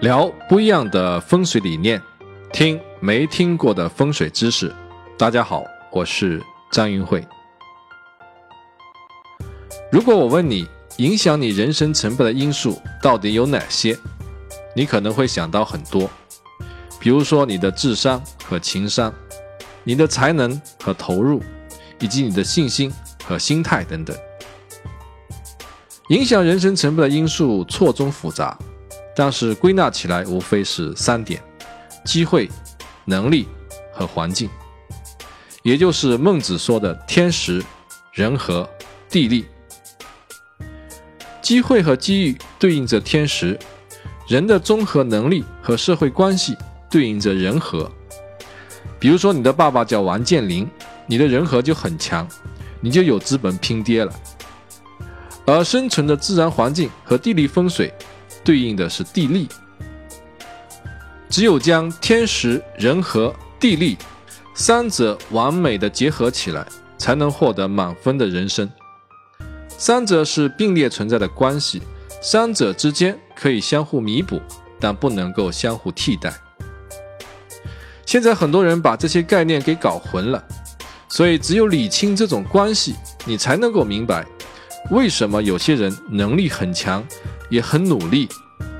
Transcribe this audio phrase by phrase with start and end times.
[0.00, 2.00] 聊不一样的风水理念，
[2.54, 4.74] 听没听过的风水知识。
[5.18, 5.62] 大家好，
[5.92, 7.22] 我是张云慧。
[9.92, 10.66] 如果我问你，
[10.96, 13.94] 影响你人生成败的因素到底有哪些？
[14.74, 16.08] 你可能会想到很多，
[16.98, 19.12] 比如说你的智商和情商，
[19.84, 21.42] 你的才能和投入，
[21.98, 22.90] 以及你的信心
[23.22, 24.16] 和心态等等。
[26.08, 28.56] 影响人生成败的因素错综复杂。
[29.14, 31.42] 但是归纳起来，无非是三点：
[32.04, 32.48] 机会、
[33.04, 33.46] 能力
[33.92, 34.48] 和环境，
[35.62, 37.62] 也就是孟子说的天时、
[38.12, 38.68] 人和、
[39.08, 39.46] 地利。
[41.42, 43.58] 机会和机遇对应着天时，
[44.28, 46.56] 人的综合能力和社会关系
[46.88, 47.90] 对应着人和。
[49.00, 50.68] 比如说，你的爸爸叫王健林，
[51.06, 52.28] 你的人和就很强，
[52.80, 54.12] 你就有资本拼爹了。
[55.44, 57.92] 而生存的自然环境和地理风水。
[58.44, 59.48] 对应的是地利，
[61.28, 63.96] 只有将天时、人和、地利
[64.54, 66.66] 三者完美的结合起来，
[66.98, 68.70] 才能获得满分的人生。
[69.68, 71.82] 三者是并列存在的关系，
[72.20, 74.40] 三者之间可以相互弥补，
[74.78, 76.32] 但不能够相互替代。
[78.04, 80.44] 现在很多人把这些概念给搞混了，
[81.08, 84.26] 所以只有理清这种关系，你才能够明白
[84.90, 87.04] 为什么有些人能力很强。
[87.50, 88.28] 也很努力，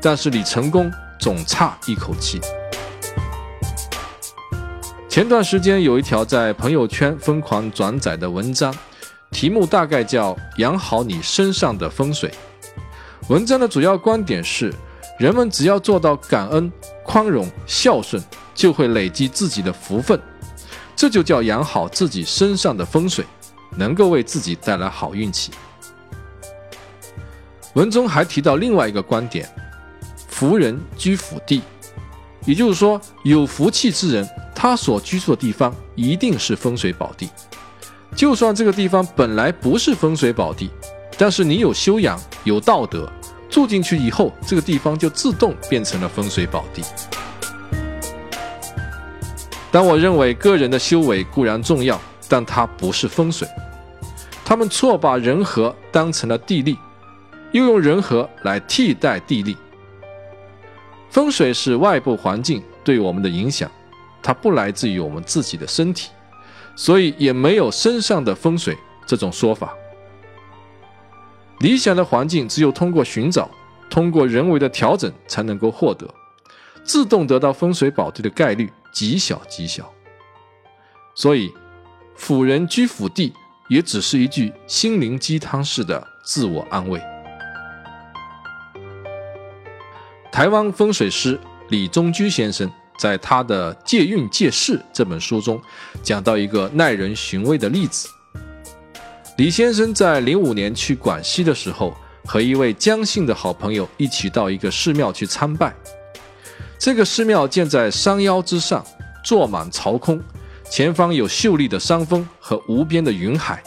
[0.00, 2.40] 但是离成功总差一口气。
[5.08, 8.72] 前段时间有一条在朋友圈疯狂转载的文章，
[9.32, 12.32] 题目大概叫“养好你身上的风水”。
[13.28, 14.72] 文章的主要观点是，
[15.18, 16.70] 人们只要做到感恩、
[17.04, 18.22] 宽容、孝顺，
[18.54, 20.16] 就会累积自己的福分，
[20.94, 23.24] 这就叫养好自己身上的风水，
[23.76, 25.50] 能够为自己带来好运气。
[27.74, 29.48] 文中还提到另外一个观点：
[30.28, 31.62] 福人居福地，
[32.44, 37.30] 也就是说，有福气之人，他所居住的地方一定是风水宝地。
[38.14, 40.70] 就算这个地方本来不是风水宝地，
[41.16, 43.10] 但是你有修养、有道德，
[43.48, 46.82] 住进去以后，这个地方就自动变成了风水宝地。
[49.70, 53.48] 但我认为，个人的修为固然重要，但它不是风水。
[54.44, 56.76] 他们错把人和当成了地利。
[57.52, 59.56] 又用人和来替代地利。
[61.10, 63.70] 风水是外部环境对我们的影响，
[64.22, 66.10] 它不来自于我们自己的身体，
[66.74, 68.76] 所以也没有身上的风水
[69.06, 69.74] 这种说法。
[71.58, 73.48] 理想的环境只有通过寻找，
[73.90, 76.08] 通过人为的调整才能够获得，
[76.82, 79.92] 自动得到风水宝地的概率极小极小。
[81.14, 81.52] 所以，
[82.16, 83.34] 辅人居辅地
[83.68, 86.98] 也只是一句心灵鸡汤式的自我安慰。
[90.32, 91.38] 台湾风水师
[91.68, 95.60] 李中居先生在他的《借运借势》这本书中，
[96.02, 98.08] 讲到一个耐人寻味的例子。
[99.36, 101.94] 李先生在零五年去广西的时候，
[102.24, 105.74] 和一位江姓的好朋友一起到一个寺庙去参拜。
[106.78, 108.82] 这个寺庙建在山腰之上，
[109.22, 110.18] 坐满朝空，
[110.70, 113.62] 前方有秀丽的山峰和无边的云海，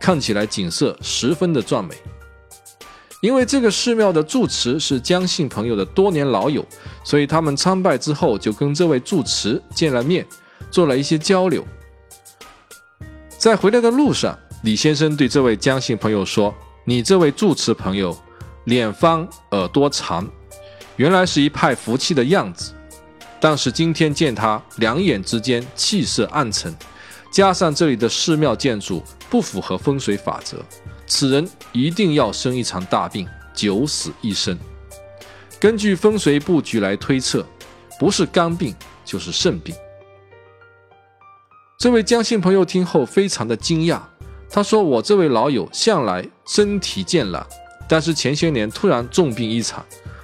[0.00, 1.94] 看起来景色十分的壮美。
[3.20, 6.64] 因为这个寺庙的住持是江姓朋友的多年老友，
[7.02, 10.24] 所以他们参拜之后就跟这位住持见了面，
[10.70, 11.66] 做了一些交流。
[13.36, 18.16] 在回来的路上，李先生对这位江姓朋友说：“你这位住持朋友，
[18.64, 20.28] 脸方耳朵长，
[20.96, 22.72] 原来是一派福气的样子。
[23.40, 26.74] 但是今天见他两眼之间气色暗沉，
[27.30, 30.64] 加上这里的寺庙建筑不符合风水法则。”
[31.06, 34.58] 此人一定要生一场大病，九死一生。
[35.58, 37.46] 根据风水布局来推测，
[37.98, 38.74] 不是肝病
[39.06, 39.74] 就是肾病。
[41.78, 44.00] 这位江姓朋友听后非常的惊讶，
[44.50, 47.46] 他说：“我这位老友向来身体健朗，
[47.88, 49.82] 但是前些年突然重病一场，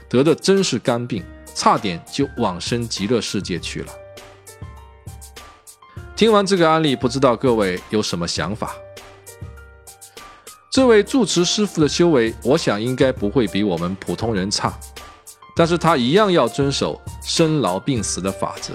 [0.09, 1.25] 得的真是肝病，
[1.55, 3.93] 差点就往生极乐世界去了。”
[6.25, 8.75] 听完这个案例，不知道各位有什么想法？
[10.71, 14.73] 这位住持师傅的修为，我想应该不会比我们普通人差，
[15.55, 18.73] 但是他一样要遵守生老病死的法则，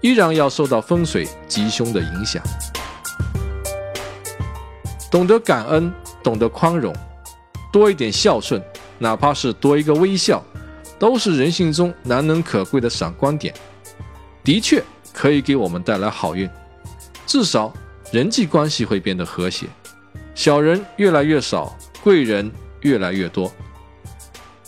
[0.00, 2.42] 依然要受到风水吉凶的影响。
[5.08, 6.92] 懂得感恩，懂得宽容，
[7.72, 8.60] 多一点孝顺，
[8.98, 10.42] 哪怕是多一个微笑，
[10.98, 13.54] 都是人性中难能可贵的闪光点，
[14.42, 14.82] 的确
[15.12, 16.50] 可以给我们带来好运，
[17.32, 17.72] 至少
[18.10, 19.66] 人际关系会变得和谐。
[20.34, 21.74] 小人越来越少，
[22.04, 22.52] 贵人
[22.82, 23.50] 越来越多。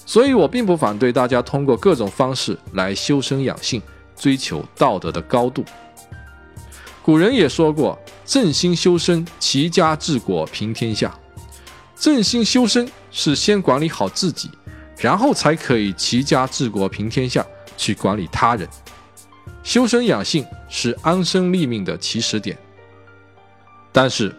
[0.07, 3.83] 所以我并不反对大家通过各种方式来修身养性，
[4.17, 5.63] 追求道德的高度。
[7.03, 11.15] 古人也说过：“正心修身，齐家治国平天下。”
[11.95, 14.51] 正心修身是先管理好自己，
[14.97, 17.45] 然后才可以齐家治国平天下，
[17.77, 18.67] 去管理他人。
[19.65, 22.57] 修身养性是安身立命的起始点。
[23.91, 24.33] 但是，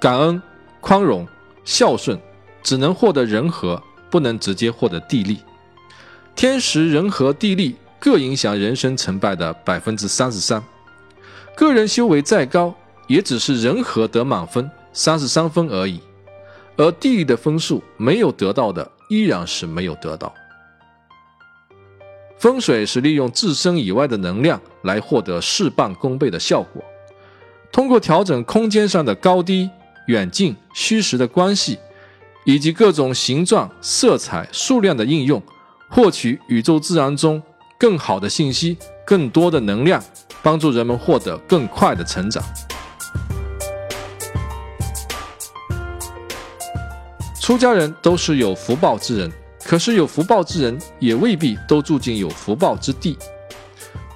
[0.00, 0.40] 感恩、
[0.80, 1.26] 宽容、
[1.64, 2.18] 孝顺，
[2.62, 5.40] 只能获得人和，不能直接获得地利。
[6.36, 10.62] 天时、人和、地利各影响人生成败的百分之三十三。
[11.56, 12.74] 个人修为再高，
[13.08, 16.00] 也只是人和得满分三十三分而已。
[16.76, 20.32] 而地利的分数没有得到的，依然是没有得到。
[22.44, 26.84] 风水是利用自身以外的能量来获得事半功倍的效果。
[27.72, 29.70] 通过调整空间上的高低、
[30.08, 31.78] 远近、虚实的关系，
[32.44, 35.42] 以及各种形状、色彩、数量的应用，
[35.88, 37.42] 获取宇宙自然中
[37.78, 38.76] 更好的信息、
[39.06, 40.04] 更多的能量，
[40.42, 42.44] 帮助人们获得更快的成长。
[47.40, 49.32] 出家人都是有福报之人，
[49.64, 53.18] 可是有福报之人也未必都住进有福报之地。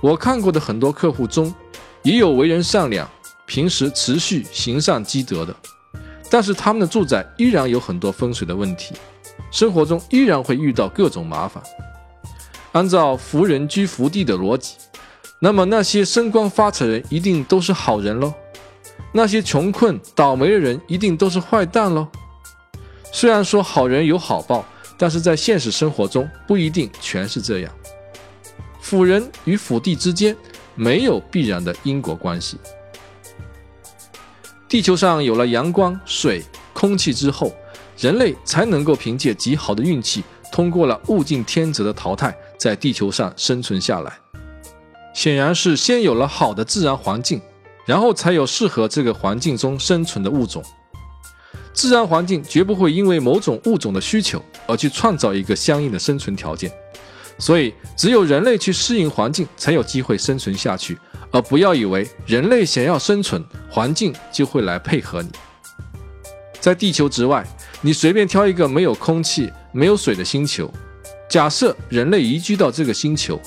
[0.00, 1.52] 我看过的很多客户中，
[2.02, 3.08] 也有为人善良、
[3.46, 5.54] 平时持续行善积德的，
[6.30, 8.94] 但是他们的住宅依然有很多风水的问题，
[9.50, 11.62] 生活中依然会遇到各种麻烦。
[12.72, 14.74] 按照福人居福地的逻辑，
[15.40, 18.32] 那么那些升官发财人一定都是好人喽？
[19.12, 22.06] 那些穷困倒霉的人一定都是坏蛋喽？
[23.10, 24.64] 虽然说好人有好报，
[24.98, 27.72] 但是在现实生活中不一定全是这样。
[28.80, 30.36] 辅人与辅地之间
[30.74, 32.58] 没有必然的因果关系。
[34.68, 36.42] 地球上有了阳光、水、
[36.74, 37.54] 空气之后，
[37.96, 40.22] 人类才能够凭借极好的运气，
[40.52, 44.18] 通过了物竞天择的淘汰，在地球上生存下来。
[45.14, 47.40] 显然是先有了好的自然环境，
[47.86, 50.62] 然后才有适合这个环境中生存的物种。
[51.72, 56.70] 自然环境绝不会因为某种物种的需求而去创造一个相应的生存条件，
[57.38, 60.98] 所以只有人类去适应环境，才有机会生存下去。
[61.30, 65.28] 而不要以为人类想要生存，环境就会来配合你。
[66.58, 67.46] 在地球之外，
[67.82, 70.72] 你随便挑一个没有空气、没有水的星球，
[71.28, 73.38] 假设人类移居到这个星球，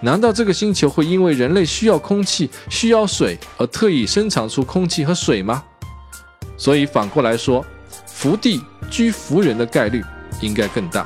[0.00, 5.62] 难道这个星球会因为人类需要空气、需要水而特意生产出空气和水吗？
[6.56, 7.64] 所以反过来说。
[8.06, 10.02] 福地居福人的概率
[10.40, 11.04] 应该更大。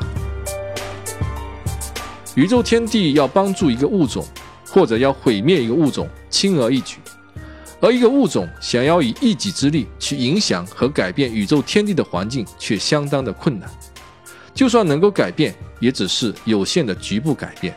[2.37, 4.25] 宇宙天地要帮助一个物种，
[4.69, 6.99] 或者要毁灭一个物种，轻而易举；
[7.81, 13.69] 而一个物种想要以一己之力去影响和改变宇宙天地的环境，却相当的困难。
[14.55, 17.77] 就算能够改变，也只是有限的局部改变。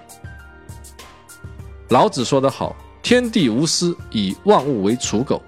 [1.89, 5.41] 老子说得好：“天地无私，以万物为刍狗。”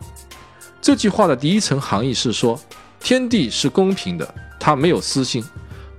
[0.85, 2.59] 这句话的第一层含义是说。
[2.99, 5.43] 天地是公平的，他没有私心，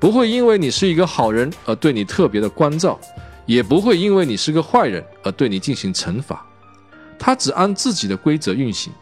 [0.00, 2.98] 不会因为你是一个好人而对你特别的关照，
[3.46, 6.44] 也不会因为你是个坏人而对你进行惩罚。
[7.16, 8.92] 他只按自己的规则运行，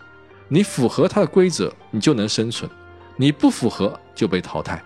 [0.48, 2.68] 你符合他的规则，你就能生存；
[3.16, 4.82] 你不符合就被淘汰。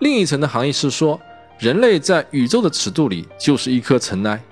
[0.00, 1.20] 另一层的含义是说，
[1.58, 4.42] 人类在宇宙的尺度里就是一颗尘埃，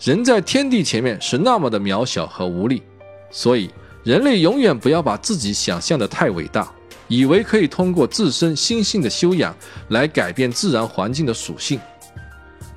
[0.00, 2.82] 人在天地前面是那么的渺小和无力，
[3.30, 3.70] 所以。
[4.04, 6.70] 人类永远不要把自己想象的太伟大，
[7.08, 9.56] 以为可以通过自身心性的修养
[9.88, 11.80] 来改变自然环境的属性。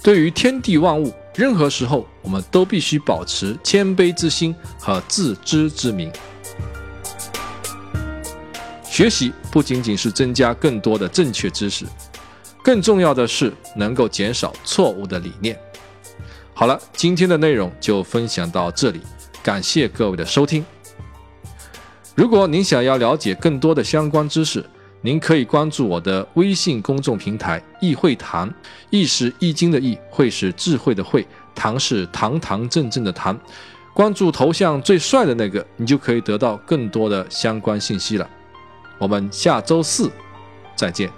[0.02, 6.10] 对于天地万物，任何时候我们都必须保持谦卑之心和自知之明。
[8.86, 11.86] 学习不仅仅是增加更多的正确知识，
[12.64, 15.60] 更重要的是能够减少错误的理念。
[16.54, 19.02] 好了，今天的内容就分享到这里，
[19.44, 20.66] 感谢各位的收听。
[22.18, 24.66] 如果您想要了解更多的相关知识，
[25.02, 28.52] 您可以关注我的微信公众平台“易会谈
[28.90, 33.40] ”，“易”是易经的“易”，“会”是智慧的“会”，“堂”是堂堂正正的“堂”。
[33.94, 38.28] 关注头像最帅的那个，你就可以得到更多的相关信息了。
[38.98, 40.12] 我们下周四
[40.76, 41.12] 再见。